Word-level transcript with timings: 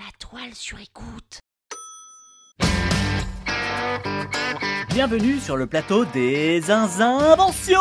La 0.00 0.06
toile 0.18 0.54
sur 0.54 0.78
écoute. 0.80 1.40
Bienvenue 4.88 5.38
sur 5.38 5.58
le 5.58 5.66
plateau 5.66 6.06
des 6.06 6.70
inventions 6.70 7.76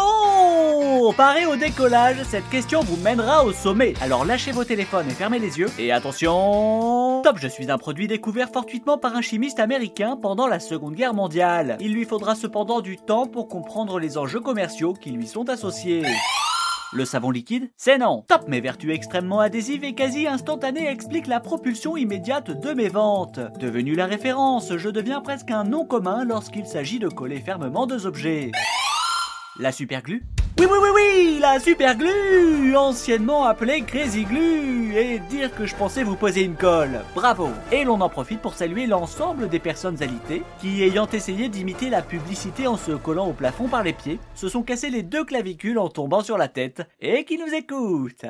Paré 1.15 1.45
au 1.45 1.55
décollage, 1.55 2.21
cette 2.23 2.49
question 2.49 2.81
vous 2.81 2.97
mènera 2.97 3.45
au 3.45 3.53
sommet. 3.53 3.93
Alors 4.01 4.25
lâchez 4.25 4.51
vos 4.51 4.65
téléphones 4.65 5.07
et 5.07 5.13
fermez 5.13 5.39
les 5.39 5.59
yeux. 5.59 5.69
Et 5.79 5.93
attention 5.93 7.21
Top, 7.23 7.37
je 7.39 7.47
suis 7.47 7.71
un 7.71 7.77
produit 7.77 8.09
découvert 8.09 8.49
fortuitement 8.49 8.97
par 8.97 9.15
un 9.15 9.21
chimiste 9.21 9.61
américain 9.61 10.17
pendant 10.21 10.47
la 10.47 10.59
Seconde 10.59 10.95
Guerre 10.95 11.13
mondiale. 11.13 11.77
Il 11.79 11.93
lui 11.93 12.03
faudra 12.03 12.35
cependant 12.35 12.81
du 12.81 12.97
temps 12.97 13.27
pour 13.27 13.47
comprendre 13.47 13.97
les 13.97 14.17
enjeux 14.17 14.41
commerciaux 14.41 14.93
qui 14.93 15.11
lui 15.11 15.25
sont 15.25 15.47
associés. 15.47 16.03
Le 16.91 17.05
savon 17.05 17.29
liquide 17.29 17.69
C'est 17.77 17.99
non. 17.99 18.23
Top, 18.27 18.47
mes 18.47 18.61
vertus 18.61 18.91
extrêmement 18.91 19.39
adhésives 19.39 19.83
et 19.83 19.93
quasi 19.93 20.25
instantanées 20.25 20.89
expliquent 20.89 21.27
la 21.27 21.39
propulsion 21.39 21.95
immédiate 21.95 22.49
de 22.49 22.73
mes 22.73 22.87
ventes. 22.87 23.39
Devenu 23.59 23.93
la 23.93 24.07
référence, 24.07 24.75
je 24.75 24.89
deviens 24.89 25.21
presque 25.21 25.51
un 25.51 25.63
nom 25.63 25.85
commun 25.85 26.25
lorsqu'il 26.25 26.65
s'agit 26.65 26.97
de 26.97 27.07
coller 27.07 27.41
fermement 27.41 27.85
deux 27.85 28.07
objets. 28.07 28.51
La 29.59 29.71
superglue 29.71 30.23
oui, 30.59 30.65
oui, 30.69 30.77
oui, 30.81 30.89
oui, 30.93 31.39
la 31.39 31.57
superglue, 31.57 32.75
anciennement 32.75 33.45
appelée 33.45 33.81
Crazy 33.81 34.25
Glue, 34.25 34.93
et 34.93 35.19
dire 35.19 35.55
que 35.55 35.65
je 35.65 35.73
pensais 35.73 36.03
vous 36.03 36.17
poser 36.17 36.43
une 36.43 36.55
colle. 36.55 36.99
Bravo. 37.15 37.49
Et 37.71 37.85
l'on 37.85 38.01
en 38.01 38.09
profite 38.09 38.41
pour 38.41 38.53
saluer 38.53 38.85
l'ensemble 38.85 39.47
des 39.47 39.59
personnes 39.59 40.03
alitées 40.03 40.43
qui, 40.59 40.83
ayant 40.83 41.07
essayé 41.07 41.47
d'imiter 41.47 41.89
la 41.89 42.01
publicité 42.01 42.67
en 42.67 42.75
se 42.75 42.91
collant 42.91 43.27
au 43.27 43.33
plafond 43.33 43.69
par 43.69 43.83
les 43.83 43.93
pieds, 43.93 44.19
se 44.35 44.49
sont 44.49 44.63
cassés 44.63 44.89
les 44.89 45.03
deux 45.03 45.23
clavicules 45.23 45.79
en 45.79 45.87
tombant 45.87 46.23
sur 46.23 46.37
la 46.37 46.49
tête 46.49 46.81
et 46.99 47.23
qui 47.23 47.37
nous 47.37 47.53
écoutent. 47.53 48.25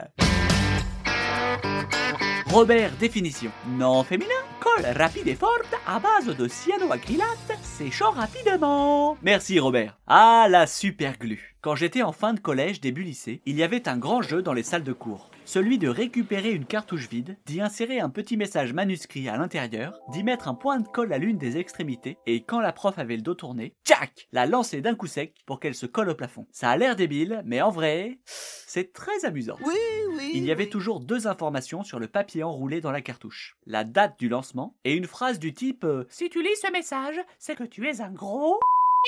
Robert, 2.51 2.91
définition. 2.99 3.51
Nom 3.77 4.03
féminin, 4.03 4.29
colle 4.59 4.85
rapide 4.95 5.27
et 5.27 5.35
forte 5.35 5.73
à 5.87 5.99
base 5.99 6.35
de 6.35 6.47
cyanoacrylate 6.47 7.57
séchant 7.63 8.11
rapidement. 8.11 9.17
Merci 9.21 9.59
Robert. 9.59 9.97
Ah, 10.07 10.47
la 10.49 10.67
superglue. 10.67 11.55
Quand 11.61 11.75
j'étais 11.75 12.01
en 12.01 12.11
fin 12.11 12.33
de 12.33 12.39
collège, 12.39 12.81
début 12.81 13.03
lycée, 13.03 13.41
il 13.45 13.55
y 13.55 13.63
avait 13.63 13.87
un 13.87 13.97
grand 13.97 14.21
jeu 14.21 14.41
dans 14.41 14.53
les 14.53 14.63
salles 14.63 14.83
de 14.83 14.93
cours. 14.93 15.29
Celui 15.49 15.79
de 15.79 15.89
récupérer 15.89 16.51
une 16.51 16.67
cartouche 16.67 17.09
vide, 17.09 17.35
d'y 17.47 17.59
insérer 17.59 17.99
un 17.99 18.11
petit 18.11 18.37
message 18.37 18.71
manuscrit 18.71 19.27
à 19.29 19.35
l'intérieur, 19.35 19.99
d'y 20.11 20.23
mettre 20.23 20.47
un 20.47 20.53
point 20.53 20.79
de 20.79 20.87
colle 20.87 21.11
à 21.11 21.17
l'une 21.17 21.39
des 21.39 21.57
extrémités, 21.57 22.19
et 22.27 22.43
quand 22.43 22.59
la 22.59 22.71
prof 22.71 22.99
avait 22.99 23.15
le 23.15 23.23
dos 23.23 23.33
tourné, 23.33 23.73
tchac 23.83 24.27
La 24.31 24.45
lancer 24.45 24.81
d'un 24.81 24.93
coup 24.93 25.07
sec 25.07 25.33
pour 25.47 25.59
qu'elle 25.59 25.73
se 25.73 25.87
colle 25.87 26.11
au 26.11 26.13
plafond. 26.13 26.45
Ça 26.51 26.69
a 26.69 26.77
l'air 26.77 26.95
débile, 26.95 27.41
mais 27.45 27.63
en 27.63 27.71
vrai, 27.71 28.19
c'est 28.25 28.93
très 28.93 29.25
amusant. 29.25 29.57
Oui, 29.65 29.73
oui. 30.17 30.29
Il 30.35 30.45
y 30.45 30.51
avait 30.51 30.69
toujours 30.69 30.99
deux 30.99 31.25
informations 31.25 31.81
sur 31.81 31.97
le 31.97 32.07
papier 32.07 32.43
enroulé 32.43 32.79
dans 32.79 32.91
la 32.91 33.01
cartouche. 33.01 33.57
La 33.65 33.83
date 33.83 34.19
du 34.19 34.29
lancement 34.29 34.75
et 34.83 34.93
une 34.93 35.07
phrase 35.07 35.39
du 35.39 35.55
type 35.55 35.83
euh, 35.83 36.05
Si 36.09 36.29
tu 36.29 36.43
lis 36.43 36.57
ce 36.61 36.71
message, 36.71 37.19
c'est 37.39 37.55
que 37.55 37.63
tu 37.63 37.87
es 37.87 38.01
un 38.01 38.11
gros... 38.11 38.59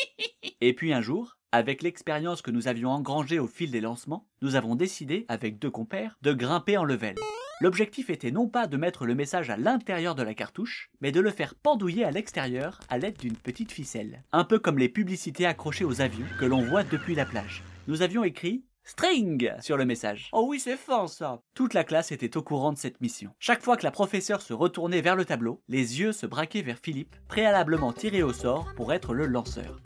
Et 0.61 0.73
puis 0.73 0.93
un 0.93 1.01
jour, 1.01 1.37
avec 1.51 1.81
l'expérience 1.81 2.41
que 2.41 2.51
nous 2.51 2.67
avions 2.67 2.91
engrangée 2.91 3.39
au 3.39 3.47
fil 3.47 3.71
des 3.71 3.81
lancements, 3.81 4.27
nous 4.41 4.55
avons 4.55 4.75
décidé, 4.75 5.25
avec 5.27 5.59
deux 5.59 5.71
compères, 5.71 6.17
de 6.21 6.33
grimper 6.33 6.77
en 6.77 6.83
level. 6.83 7.15
L'objectif 7.61 8.09
était 8.09 8.31
non 8.31 8.47
pas 8.47 8.65
de 8.65 8.77
mettre 8.77 9.05
le 9.05 9.13
message 9.13 9.49
à 9.51 9.57
l'intérieur 9.57 10.15
de 10.15 10.23
la 10.23 10.33
cartouche, 10.33 10.89
mais 10.99 11.11
de 11.11 11.19
le 11.19 11.29
faire 11.29 11.53
pendouiller 11.53 12.03
à 12.03 12.11
l'extérieur 12.11 12.79
à 12.89 12.97
l'aide 12.97 13.17
d'une 13.17 13.35
petite 13.35 13.71
ficelle. 13.71 14.23
Un 14.31 14.45
peu 14.45 14.57
comme 14.57 14.79
les 14.79 14.89
publicités 14.89 15.45
accrochées 15.45 15.85
aux 15.85 16.01
avions 16.01 16.25
que 16.39 16.45
l'on 16.45 16.61
voit 16.63 16.83
depuis 16.83 17.13
la 17.13 17.25
plage. 17.25 17.61
Nous 17.87 18.01
avions 18.01 18.23
écrit 18.23 18.63
String 18.83 19.51
sur 19.59 19.77
le 19.77 19.85
message. 19.85 20.29
Oh 20.31 20.45
oui, 20.49 20.59
c'est 20.59 20.75
fin 20.75 21.05
ça. 21.05 21.41
Toute 21.53 21.75
la 21.75 21.83
classe 21.83 22.11
était 22.11 22.35
au 22.35 22.41
courant 22.41 22.73
de 22.73 22.79
cette 22.79 22.99
mission. 22.99 23.31
Chaque 23.37 23.61
fois 23.61 23.77
que 23.77 23.83
la 23.83 23.91
professeure 23.91 24.41
se 24.41 24.53
retournait 24.53 25.01
vers 25.01 25.15
le 25.15 25.25
tableau, 25.25 25.61
les 25.67 25.99
yeux 25.99 26.13
se 26.13 26.25
braquaient 26.25 26.63
vers 26.63 26.79
Philippe, 26.79 27.15
préalablement 27.27 27.93
tiré 27.93 28.23
au 28.23 28.33
sort 28.33 28.73
pour 28.75 28.91
être 28.91 29.13
le 29.13 29.27
lanceur. 29.27 29.81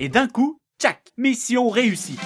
Et 0.00 0.08
d'un 0.08 0.28
coup, 0.28 0.60
tchac, 0.78 1.10
mission 1.16 1.68
réussie. 1.68 2.20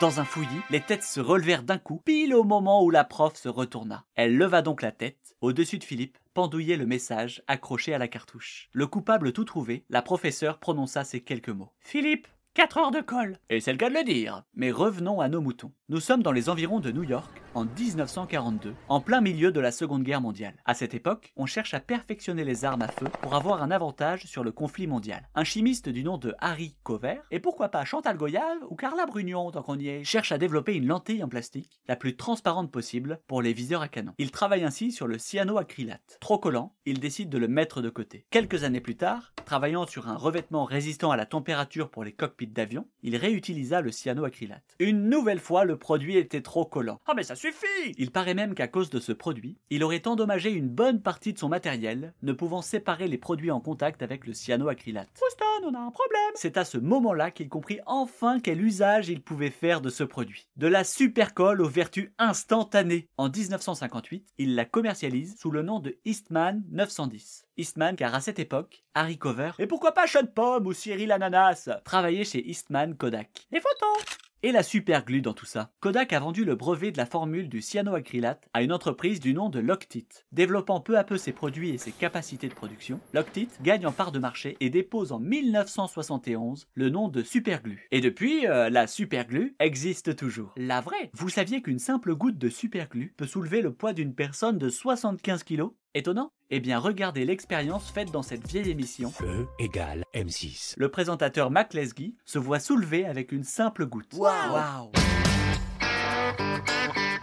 Dans 0.00 0.18
un 0.18 0.24
fouillis, 0.24 0.62
les 0.70 0.80
têtes 0.80 1.02
se 1.02 1.20
relevèrent 1.20 1.62
d'un 1.62 1.76
coup, 1.76 2.00
pile 2.02 2.34
au 2.34 2.42
moment 2.42 2.82
où 2.82 2.88
la 2.88 3.04
prof 3.04 3.36
se 3.36 3.50
retourna. 3.50 4.06
Elle 4.14 4.38
leva 4.38 4.62
donc 4.62 4.80
la 4.80 4.92
tête. 4.92 5.36
Au-dessus 5.42 5.78
de 5.78 5.84
Philippe, 5.84 6.16
pendouillait 6.32 6.78
le 6.78 6.86
message 6.86 7.42
accroché 7.46 7.92
à 7.92 7.98
la 7.98 8.08
cartouche. 8.08 8.70
Le 8.72 8.86
coupable 8.86 9.32
tout 9.32 9.44
trouvé, 9.44 9.84
la 9.90 10.00
professeure 10.00 10.58
prononça 10.58 11.04
ces 11.04 11.20
quelques 11.20 11.50
mots. 11.50 11.74
Philippe, 11.80 12.28
4 12.54 12.78
heures 12.78 12.90
de 12.92 13.02
colle. 13.02 13.38
Et 13.50 13.60
c'est 13.60 13.72
le 13.72 13.78
cas 13.78 13.90
de 13.90 13.94
le 13.94 14.04
dire. 14.04 14.44
Mais 14.54 14.70
revenons 14.70 15.20
à 15.20 15.28
nos 15.28 15.42
moutons. 15.42 15.72
Nous 15.90 16.00
sommes 16.00 16.22
dans 16.22 16.32
les 16.32 16.48
environs 16.48 16.80
de 16.80 16.90
New 16.90 17.04
York 17.04 17.30
en 17.58 17.64
1942, 17.64 18.72
en 18.88 19.00
plein 19.00 19.20
milieu 19.20 19.50
de 19.50 19.58
la 19.58 19.72
Seconde 19.72 20.04
Guerre 20.04 20.20
mondiale. 20.20 20.54
À 20.64 20.74
cette 20.74 20.94
époque, 20.94 21.32
on 21.36 21.44
cherche 21.44 21.74
à 21.74 21.80
perfectionner 21.80 22.44
les 22.44 22.64
armes 22.64 22.82
à 22.82 22.88
feu 22.88 23.06
pour 23.20 23.34
avoir 23.34 23.64
un 23.64 23.72
avantage 23.72 24.26
sur 24.26 24.44
le 24.44 24.52
conflit 24.52 24.86
mondial. 24.86 25.28
Un 25.34 25.42
chimiste 25.42 25.88
du 25.88 26.04
nom 26.04 26.18
de 26.18 26.36
Harry 26.38 26.76
Cover, 26.84 27.16
et 27.32 27.40
pourquoi 27.40 27.70
pas 27.70 27.84
Chantal 27.84 28.16
Goyave 28.16 28.58
ou 28.70 28.76
Carla 28.76 29.06
Brugnon 29.06 29.50
tant 29.50 29.64
qu'on 29.64 29.76
y 29.76 29.88
est, 29.88 30.04
cherche 30.04 30.30
à 30.30 30.38
développer 30.38 30.74
une 30.74 30.86
lentille 30.86 31.24
en 31.24 31.28
plastique 31.28 31.80
la 31.88 31.96
plus 31.96 32.14
transparente 32.14 32.70
possible 32.70 33.18
pour 33.26 33.42
les 33.42 33.52
viseurs 33.52 33.82
à 33.82 33.88
canon. 33.88 34.14
Il 34.18 34.30
travaille 34.30 34.62
ainsi 34.62 34.92
sur 34.92 35.08
le 35.08 35.18
cyanoacrylate. 35.18 36.18
Trop 36.20 36.38
collant, 36.38 36.76
il 36.86 37.00
décide 37.00 37.28
de 37.28 37.38
le 37.38 37.48
mettre 37.48 37.82
de 37.82 37.90
côté. 37.90 38.24
Quelques 38.30 38.62
années 38.62 38.80
plus 38.80 38.96
tard, 38.96 39.32
travaillant 39.46 39.84
sur 39.88 40.06
un 40.06 40.16
revêtement 40.16 40.64
résistant 40.64 41.10
à 41.10 41.16
la 41.16 41.26
température 41.26 41.90
pour 41.90 42.04
les 42.04 42.12
cockpits 42.12 42.46
d'avion, 42.46 42.86
il 43.02 43.16
réutilisa 43.16 43.80
le 43.80 43.90
cyanoacrylate. 43.90 44.76
Une 44.78 45.08
nouvelle 45.08 45.40
fois, 45.40 45.64
le 45.64 45.76
produit 45.76 46.16
était 46.16 46.40
trop 46.40 46.64
collant. 46.64 47.00
Oh 47.08 47.14
mais 47.16 47.24
ça 47.24 47.34
suffit 47.34 47.47
Il 47.96 48.10
paraît 48.10 48.34
même 48.34 48.54
qu'à 48.54 48.68
cause 48.68 48.90
de 48.90 49.00
ce 49.00 49.12
produit, 49.12 49.56
il 49.70 49.84
aurait 49.84 50.06
endommagé 50.06 50.50
une 50.50 50.68
bonne 50.68 51.00
partie 51.00 51.32
de 51.32 51.38
son 51.38 51.48
matériel, 51.48 52.12
ne 52.22 52.32
pouvant 52.32 52.62
séparer 52.62 53.08
les 53.08 53.18
produits 53.18 53.50
en 53.50 53.60
contact 53.60 54.02
avec 54.02 54.26
le 54.26 54.32
cyanoacrylate. 54.32 55.08
Houston, 55.22 55.68
on 55.68 55.74
a 55.74 55.78
un 55.78 55.90
problème 55.90 56.32
C'est 56.34 56.56
à 56.56 56.64
ce 56.64 56.78
moment-là 56.78 57.30
qu'il 57.30 57.48
comprit 57.48 57.80
enfin 57.86 58.40
quel 58.40 58.60
usage 58.60 59.08
il 59.08 59.22
pouvait 59.22 59.50
faire 59.50 59.80
de 59.80 59.90
ce 59.90 60.04
produit. 60.04 60.48
De 60.56 60.66
la 60.66 60.84
supercolle 60.84 61.60
aux 61.60 61.68
vertus 61.68 62.10
instantanées. 62.18 63.08
En 63.16 63.28
1958, 63.28 64.26
il 64.38 64.54
la 64.54 64.64
commercialise 64.64 65.36
sous 65.38 65.50
le 65.50 65.62
nom 65.62 65.80
de 65.80 65.96
Eastman 66.04 66.62
910. 66.70 67.46
Eastman 67.56 67.96
car 67.96 68.14
à 68.14 68.20
cette 68.20 68.38
époque, 68.38 68.84
Harry 68.94 69.18
Cover, 69.18 69.52
et 69.58 69.66
pourquoi 69.66 69.92
pas 69.92 70.06
Sean 70.06 70.26
Pomme 70.26 70.66
ou 70.66 70.72
Cyril 70.72 71.12
Ananas, 71.12 71.68
travaillait 71.84 72.24
chez 72.24 72.48
Eastman 72.48 72.96
Kodak. 72.96 73.48
Les 73.50 73.60
photos 73.60 74.18
Et 74.44 74.52
la 74.52 74.62
superglue 74.62 75.20
dans 75.20 75.32
tout 75.32 75.46
ça 75.46 75.72
Kodak 75.80 76.12
a 76.12 76.20
vendu 76.20 76.44
le 76.44 76.54
brevet 76.54 76.92
de 76.92 76.96
la 76.96 77.06
formule 77.06 77.48
du 77.48 77.60
cyanoacrylate 77.60 78.48
à 78.54 78.62
une 78.62 78.72
entreprise 78.72 79.18
du 79.18 79.34
nom 79.34 79.48
de 79.48 79.58
Loctite. 79.58 80.26
Développant 80.30 80.80
peu 80.80 80.96
à 80.96 81.02
peu 81.02 81.18
ses 81.18 81.32
produits 81.32 81.70
et 81.70 81.78
ses 81.78 81.90
capacités 81.90 82.48
de 82.48 82.54
production, 82.54 83.00
Loctite 83.14 83.58
gagne 83.62 83.84
en 83.84 83.90
part 83.90 84.12
de 84.12 84.20
marché 84.20 84.56
et 84.60 84.70
dépose 84.70 85.10
en 85.10 85.18
1971 85.18 86.68
le 86.72 86.88
nom 86.88 87.08
de 87.08 87.24
superglue. 87.24 87.88
Et 87.90 88.00
depuis, 88.00 88.46
euh, 88.46 88.70
la 88.70 88.86
superglue 88.86 89.56
existe 89.58 90.14
toujours. 90.14 90.52
La 90.56 90.82
vraie 90.82 91.10
Vous 91.14 91.30
saviez 91.30 91.60
qu'une 91.60 91.80
simple 91.80 92.14
goutte 92.14 92.38
de 92.38 92.48
superglue 92.48 93.14
peut 93.16 93.26
soulever 93.26 93.60
le 93.60 93.72
poids 93.72 93.92
d'une 93.92 94.14
personne 94.14 94.56
de 94.56 94.68
75 94.68 95.42
kg 95.42 95.64
Étonnant? 95.94 96.32
Eh 96.50 96.60
bien, 96.60 96.78
regardez 96.78 97.24
l'expérience 97.24 97.90
faite 97.90 98.10
dans 98.10 98.22
cette 98.22 98.46
vieille 98.46 98.70
émission. 98.70 99.10
E 99.22 99.46
égale 99.58 100.04
M6. 100.14 100.74
Le 100.76 100.90
présentateur 100.90 101.50
Mac 101.50 101.72
Lesguy 101.72 102.14
se 102.26 102.38
voit 102.38 102.60
soulever 102.60 103.06
avec 103.06 103.32
une 103.32 103.44
simple 103.44 103.86
goutte. 103.86 104.12
Waouh 104.14 104.92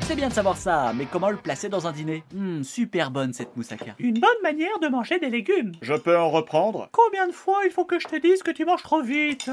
C'est 0.07 0.15
bien 0.15 0.27
de 0.29 0.33
savoir 0.33 0.55
ça, 0.55 0.93
mais 0.95 1.07
comment 1.11 1.31
le 1.31 1.37
placer 1.37 1.67
dans 1.67 1.87
un 1.87 1.91
dîner? 1.91 2.23
Hmm, 2.31 2.61
super 2.61 3.09
bonne 3.09 3.33
cette 3.33 3.57
moussaka. 3.57 3.95
Une 3.97 4.19
bonne 4.19 4.29
manière 4.43 4.77
de 4.79 4.87
manger 4.87 5.17
des 5.17 5.31
légumes. 5.31 5.71
Je 5.81 5.95
peux 5.95 6.15
en 6.15 6.29
reprendre? 6.29 6.89
Combien 6.91 7.25
de 7.27 7.31
fois 7.31 7.61
il 7.65 7.71
faut 7.71 7.85
que 7.85 7.99
je 7.99 8.07
te 8.07 8.15
dise 8.15 8.43
que 8.43 8.51
tu 8.51 8.65
manges 8.65 8.83
trop 8.83 9.01
vite? 9.01 9.49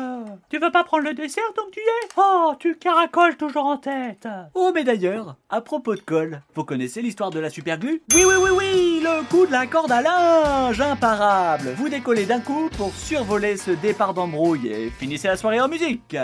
Tu 0.50 0.58
veux 0.58 0.70
pas 0.70 0.84
prendre 0.84 1.04
le 1.04 1.14
dessert 1.14 1.42
donc 1.56 1.70
tu 1.72 1.80
y 1.80 1.82
es? 1.82 2.08
Oh, 2.18 2.52
tu 2.58 2.76
caracoles 2.76 3.38
toujours 3.38 3.64
en 3.64 3.78
tête 3.78 4.28
Oh, 4.54 4.72
mais 4.74 4.84
d'ailleurs, 4.84 5.36
à 5.48 5.62
propos 5.62 5.94
de 5.94 6.00
colle, 6.00 6.42
vous 6.54 6.64
connaissez 6.64 7.00
l'histoire 7.00 7.30
de 7.30 7.40
la 7.40 7.48
superglue? 7.48 8.02
Oui, 8.14 8.24
oui, 8.26 8.34
oui, 8.38 8.50
oui, 8.54 9.00
le 9.02 9.26
coup 9.30 9.46
de 9.46 9.52
la 9.52 9.66
corde 9.66 9.90
à 9.90 10.02
linge, 10.02 10.82
imparable. 10.82 11.70
Vous 11.78 11.88
décollez 11.88 12.26
d'un 12.26 12.40
coup 12.40 12.68
pour 12.76 12.92
survoler 12.94 13.56
ce 13.56 13.70
départ 13.70 14.12
d'embrouille 14.12 14.68
et 14.68 14.90
finissez 14.90 15.28
la 15.28 15.38
soirée 15.38 15.62
en 15.62 15.68
musique. 15.68 16.14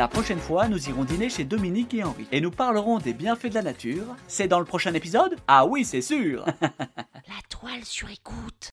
La 0.00 0.08
prochaine 0.08 0.38
fois, 0.38 0.66
nous 0.66 0.88
irons 0.88 1.04
dîner 1.04 1.28
chez 1.28 1.44
Dominique 1.44 1.92
et 1.92 2.02
Henri 2.02 2.26
et 2.32 2.40
nous 2.40 2.50
parlerons 2.50 2.98
des 3.00 3.12
bienfaits 3.12 3.50
de 3.50 3.54
la 3.54 3.60
nature. 3.60 4.16
C'est 4.28 4.48
dans 4.48 4.58
le 4.58 4.64
prochain 4.64 4.94
épisode? 4.94 5.36
Ah 5.46 5.66
oui, 5.66 5.84
c'est 5.84 6.00
sûr 6.00 6.46
La 6.62 7.42
toile 7.50 7.84
sur 7.84 8.08
écoute. 8.08 8.70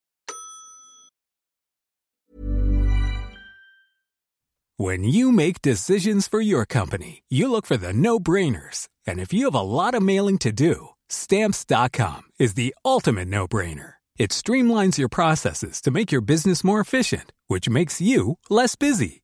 When 4.78 5.04
you 5.04 5.34
make 5.34 5.62
decisions 5.62 6.30
for 6.30 6.40
your 6.40 6.66
company, 6.66 7.24
you 7.30 7.52
look 7.52 7.66
for 7.66 7.76
the 7.76 7.92
no-brainers. 7.92 8.88
And 9.06 9.20
if 9.20 9.34
you 9.34 9.52
have 9.52 9.56
a 9.56 9.62
lot 9.62 9.96
of 9.96 10.02
mailing 10.02 10.38
to 10.38 10.54
do, 10.54 10.92
stamps.com 11.10 12.22
is 12.40 12.54
the 12.54 12.74
ultimate 12.86 13.28
no-brainer. 13.28 13.96
It 14.18 14.32
streamlines 14.32 14.98
your 14.98 15.10
processes 15.10 15.82
to 15.82 15.92
make 15.92 16.10
your 16.10 16.22
business 16.22 16.64
more 16.64 16.80
efficient, 16.80 17.34
which 17.50 17.68
makes 17.68 18.00
you 18.00 18.38
less 18.50 18.78
busy. 18.78 19.24